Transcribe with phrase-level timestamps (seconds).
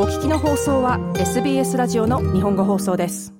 [0.00, 3.34] お聞きの放送は SBS ラジオの日本語放送です。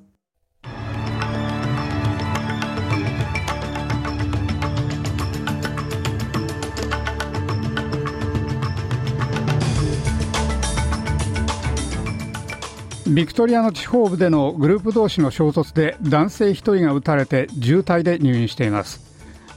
[13.07, 19.07] ビクトリアの地方部でのグループ同士の衝突で男性1人が撃たれて重体で入院しています。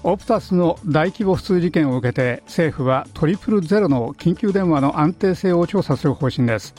[0.04, 6.75] オプタスの大規模不通事件を受けて政府はトリプルゼロの緊急電話の安定性を調査する方針です。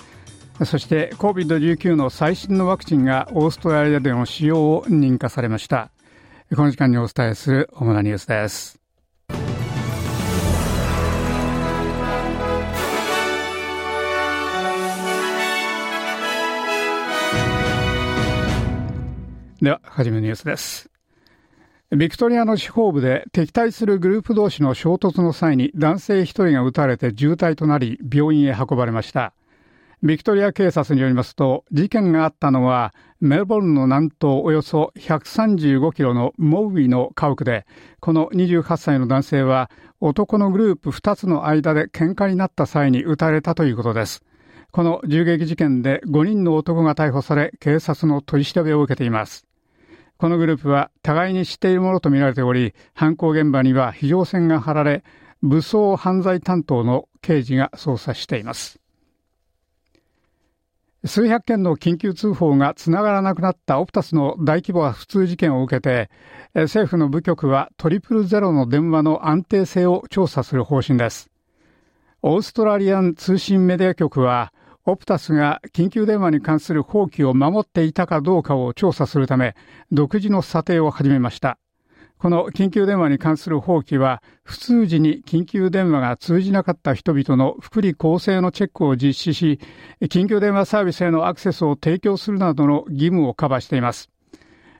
[0.65, 5.91] そして COVID-19 の最新のワクチンがオーストラリアでの使用を認可されました
[6.55, 8.83] この時間にお伝えする主なニュースです
[19.63, 20.91] では、はじめのニュースです。
[21.97, 29.35] ビクトリアの司法部で敵対するグループ同士の衝突の際に男性1人が撃たれて重体となり病院へ運ばれました。
[30.05, 37.67] ビクトリア警察によりますと事件があったのはメルボルンの南東およそ135キロのモウイの家屋で
[38.01, 44.25] この28歳の男性は男のグループ2つの間で喧嘩になった際に撃たれたということです。
[44.73, 49.47] この銃撃事件で5人の男が逮捕され警察の取り調べを受けています。
[50.19, 55.05] このグループは互いに知っているものとみられており、犯行現場には非常線が張られ、
[55.43, 58.82] 武装犯罪担当の刑事が捜査しています。
[61.05, 66.11] 数百件の緊急通報がつながらなくなったオプタスの大規模な普通事件を受けて、
[66.55, 71.29] 政府の部局はトリプルゼロの電話の安定性を調査する方針です。
[72.23, 74.53] オーストラリアン通信メディア局は、
[74.85, 79.57] オプタスが緊急電話に関する法規を守っていたかどうかを調査するため、
[79.91, 81.59] 独自の査定を始めました。
[82.23, 89.59] この緊急電話に関する法規は、不通時に緊急電話が通じなかった人々の福利厚生のチェックを実施し、
[90.03, 94.09] 緊急電話サービスへのアクセスを提供するなどの義務をカバーしています。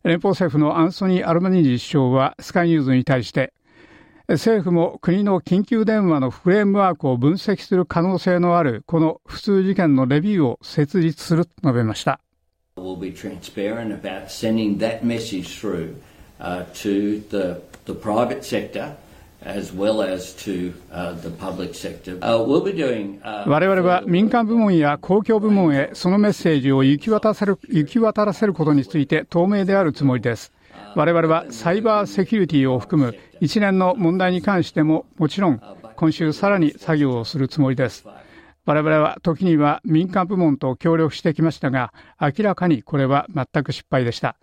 [0.05, 3.53] 連邦政府のアンソニー・アルマニージ首相はスカイニューズに対して、
[4.29, 12.21] 政府も国の緊急電話のフレームワークを分析する可能性のあるこの普通事件のレビューを設立すると述べました。
[12.77, 12.97] We'll
[16.41, 18.97] uh, to the, the private sector.
[19.45, 19.45] Uh.
[19.45, 19.59] Uh,
[23.25, 30.53] uh, 我々は民間部門や公共部門へそのメッセージを行き渡せる行き渡らせることについて透明であるつもりです。
[30.95, 35.61] 我々はサイバーセキュリティを含む一連の問題に関してももちろん
[35.97, 38.07] 今週さらに作業をするつもりです。
[38.65, 44.37] 我々は時には民間部門と協力してきましたが明らかにこれは全く失敗でした。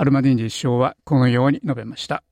[0.00, 2.22] アルマディンジ首相はこのように述べました。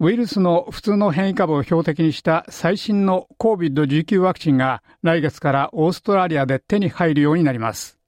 [0.00, 8.00] ウイルスの普通の変異株を標的にした最新の COVID-19 ワクチンが来月からオーストラリアで手に入るようになります。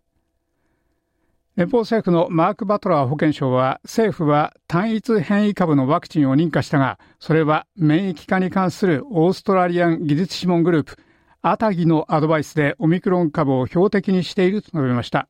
[1.54, 10.96] 連邦政府のマーク・バトラー保健相は政府は単一変異株のワクチンを認可したがそれは免疫化に関するオーストラリアン技術諮問グループ
[11.42, 15.28] アタギのアドバイスでオミクロン株を標的にしていると述べました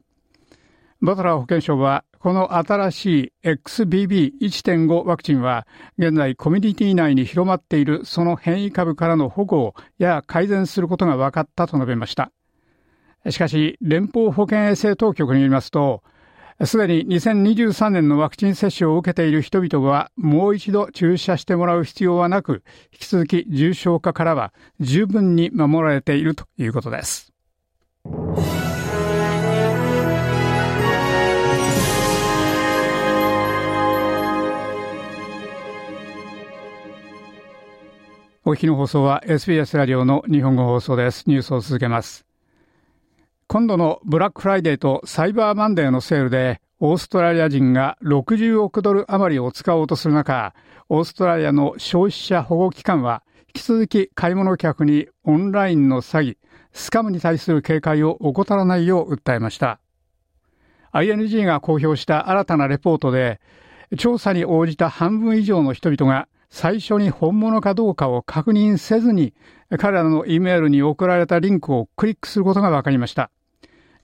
[1.00, 5.66] バトラー保健相はこの新しい XBB1.5 ワクチンは
[5.96, 12.32] 現在コミュニティ内に広まっているその変異株からの保護をや改善することが分かったと述べました
[13.30, 16.02] しかし連邦保健衛生当局によりますと
[16.64, 27.32] すでに2023年のワクチン接種を受けている人々はもう一度注射してもらう必要はなく、引き続き重症化からは十分に守られているということです。
[38.48, 41.24] お聞きの放送は SBS ラジオの日本語放送です。
[41.26, 42.24] ニュースを続けます。
[43.46, 50.54] 今度のブラックフライデーとサイバーマンデーのセールでオーストラリア人が60億ドル余りを使おうとする中、
[50.88, 56.36] オーストラリアの消費者保護機関は引き続き買い物客にオンラインの詐欺、
[56.72, 59.78] スカムに対する警戒を怠らないよう訴えました。
[60.94, 63.42] ING が公表した新たなレポートで、
[63.98, 69.34] 調査に応じた半分以上の人々が最初に本物かどうかを確認せずに
[69.78, 73.30] 彼らの E メールに送られたリンクをクリックすることが分かりました。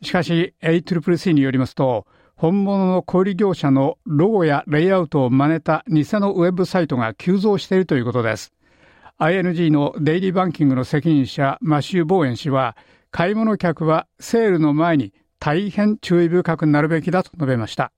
[0.04, 2.06] しかし ACCC によりますと
[2.36, 8.52] 本物の小売業者のロゴやレイアウトを真似た偽のウェブサイトが急増しているということです
[9.18, 12.76] ING のデイリーバンキングの責任者マシュー・ボーエン氏は
[13.10, 17.92] 買い物客はセールの前に大変注意深くなるべきだと述べました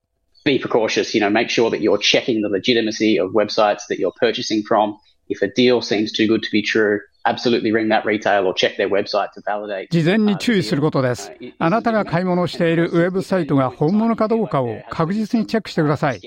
[0.47, 4.13] Be precautious, you know, make sure that you're checking the legitimacy of websites that you're
[4.17, 4.97] purchasing from.
[5.27, 7.01] If a deal seems too good to be true,
[9.89, 11.33] 事前に注意することです。
[11.59, 16.21] あなたが買い物しているウェブサイトが本物かどうかを確実にチェックしてください。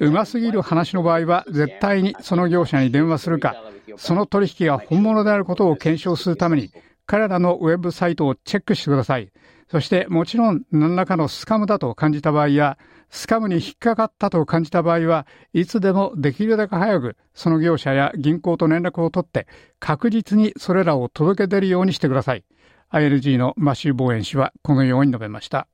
[0.00, 3.56] うますぎる話の場合は絶対にその業者に電話するか、
[3.96, 6.70] その取引が本物であることを検証するために
[7.06, 9.32] 彼らのウェブサイトをチェックしてください。
[9.70, 12.78] そしてもちろん何らかのスカムだと感じた場合や、
[13.10, 19.46] スカムに引っかかったと感じた場合は、いつでもできるだけ早くその業者や銀行と連絡を取って
[19.78, 22.44] 確実にそれらを届け出るようにしてください。
[22.92, 25.66] ILG のマシュー・ボーエン氏はこのように述べました。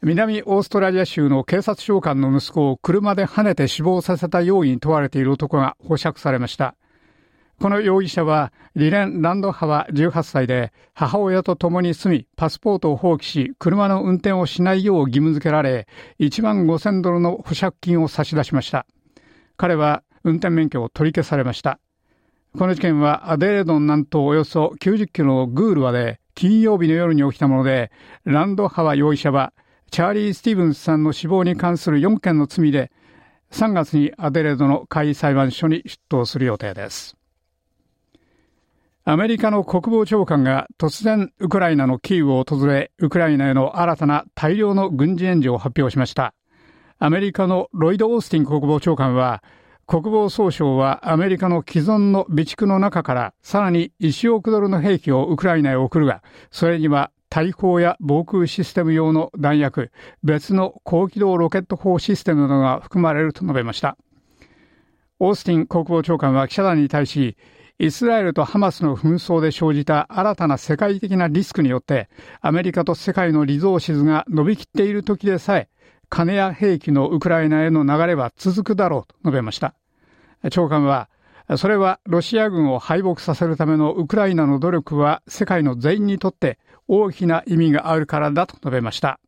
[0.00, 6.76] 南オーストラリア州の警察長官の息子を車で跳ねて死亡させた容疑に問われている男が保釈されました。
[7.60, 15.88] この容疑者は、リレン・ランドハは18歳で、母親と共に住み、パスポートを放棄し、車の運転をしないよう義務付けられ、
[16.20, 18.86] 1万5000ドルの保釈金を差し出しました。
[19.56, 21.80] 彼は運転免許を取り消されました。
[22.56, 27.90] この事件はアデレドン南東およそ90キロのグールワで金曜日の夜に起きたもので、
[28.24, 29.52] ランドハワ容疑者は
[29.90, 32.92] チャーリー・スティーブンスさんの死亡に関する4件の罪で
[33.50, 37.17] 3月にアデレードの下位裁判所に出頭する予定です。
[39.10, 46.34] アメリカの国防長官が突然ウクライナのキーウを訪れ、ウクライナへの新たな大量の軍事援助を発表しました。
[46.98, 49.42] アメリカのロイド・オースティン国防長官は、
[49.86, 59.90] 国防総省はアメリカの既存の備蓄の中からさらに1億ドルの兵器をウクライナへ送るが、それには大砲や防空システム用の弾薬、
[60.22, 63.96] 別の高機動ロケット砲システムなどが含まれると述べました。
[65.18, 67.38] オースティン国防長官は記者団に対し、
[67.80, 72.08] イスラエルとハマスの紛争で生じた新たな世界的なリスクによって、
[72.40, 75.68] アメリカと世界のリゾーシズが伸びきっている時でさえ、
[76.08, 79.74] 金や兵器のウクライナへの流れは続くだろうと述べました。
[80.50, 81.08] 長官は、
[81.56, 86.58] それはロシア軍を敗北させるためのウクライナの努力は世界の全員にとって
[86.88, 89.20] 大きな意味があるからだと述べました。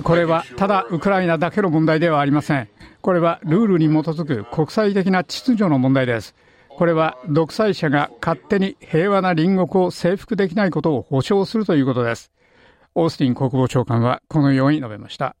[0.00, 2.68] これはただウクライナだけの問題ではありません。
[3.02, 6.34] これはルールに基づく国際的な秩序の問題です。
[6.70, 12.32] これは独裁者が勝手に平和な隣国を征服できないことを保証するということです。
[12.94, 15.36] オースティン国防長官はこのように述べました。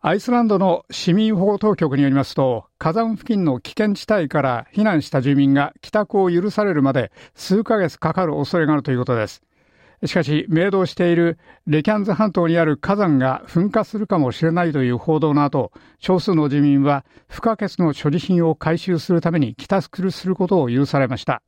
[0.00, 9.42] アイスランドの市民保護当局によりますと、火山付近の危険地帯から避難した住民が帰宅を許されるまで数ヶ月かかる恐れがあるということです。
[10.04, 21.42] しかし、明動しているレキャンズ半島にある火山が噴火するかもしれないという報道の後、少数の住民は不可欠の所持品を回収するために帰宅することを許されました。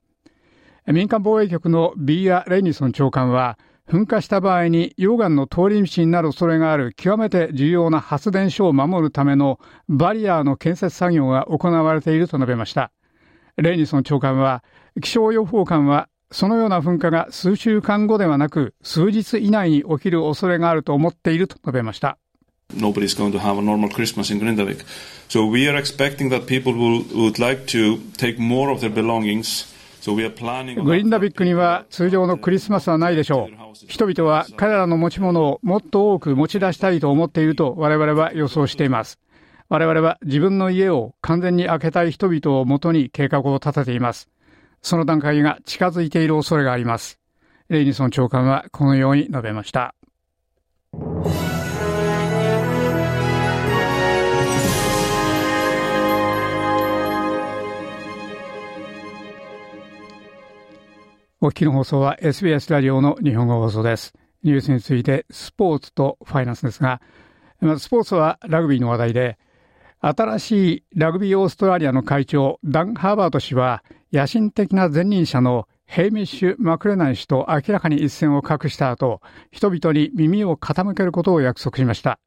[0.86, 3.58] 民間防衛局のビーア・レイニソン長官は、
[3.88, 9.58] 噴火した場合に溶岩の通り道になる恐れがある極めて重要な発電所を守るための
[9.88, 12.92] バリアーの建設作業が行われていると述べました。
[13.56, 14.62] レイニソン長官は、
[15.02, 22.18] 気象予報官はそのような噴火が数週間後ではなく、数日以内に起きる恐れがあると思っていると述べました。
[22.74, 24.84] Nobody's going to have a normal Christmas in Grindavik.
[25.28, 29.72] So we are expecting that people will, would like to take more of their belongings.
[30.06, 33.74] グリンダビックには通常のクリスマスはないでしょう。
[33.88, 39.18] 人々は彼らの持ち物をもっと多く持ち出したいと思っていると我々は予想しています。
[39.70, 44.28] 我々は自分の家を完全に開けたい人々をもとに計画を立てています。
[44.84, 47.18] その段階が近づいている恐れがあります。
[47.70, 49.94] レイニソン長官はこのように述べました。
[61.40, 64.12] お聞きの放送は SBS ラジオの日本語放送です。
[64.42, 67.00] ニュースについてスポーツとファイナンスですが、
[67.60, 69.38] まずスポーツはラグビーの話題で、
[70.00, 73.82] 新しいラグビーオーストラリアの会長、ダン・ハーバート氏は、
[74.14, 82.20] 野心的な前任者のヘイミッシュ・マクレナン氏と明らかに一線を画した後、人々に耳を傾けることを約束しました。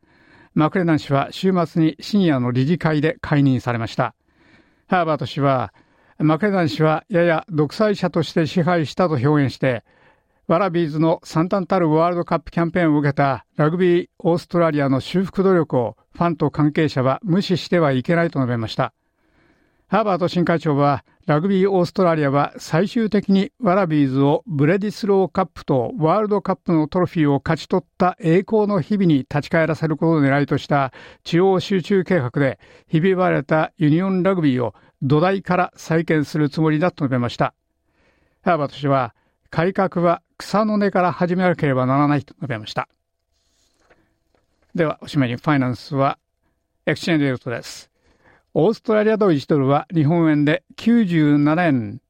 [0.54, 4.16] マクレナン氏は週末に深夜の理事会で解任されました。
[4.88, 5.74] ハーバート氏は、
[6.20, 9.86] マクレナン氏はやや独裁者として支配したと表現して、
[10.48, 18.94] ワラビーズの惨憺たるワールドカップキャンペーンを受けたラグビーオーストラリアの修復努力をファンと関係者は無視してはいけないと述べました。
[19.90, 30.92] ハーバート新会長は、ラグビーオーストラリアは最終的にワラビーズをブレディスローカップとワールドカップのトロフィーを勝ち取った栄光の日々に立ち返らせることを狙いとした
[31.24, 37.54] 地方集中計画で、ひび割れたユニオンラグビーを土台から再建するつもりだと述べました。
[38.42, 39.16] ハーバート氏は、
[39.50, 42.90] 改革は草の根から始めなければならないと述べました。
[44.76, 46.20] ではおしまいにファイナンスは
[46.86, 47.90] exchange rate です
[48.60, 52.02] オーストラリアドル1ドルは日本円で97円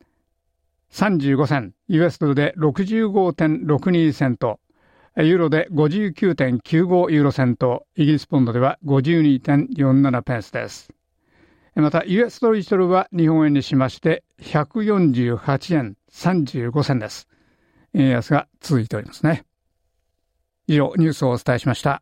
[0.94, 4.62] 35銭 US ドルで65.62セント
[5.18, 10.94] ユーロで59.95ユーロセントイギリスポンドでは52.47ペンスです
[11.76, 17.28] また US ドル1ドルは日本円にしまして148円35銭です。
[17.94, 19.44] 円安が続いておりますね。
[20.66, 22.02] 以上、ニュースをお伝えしました。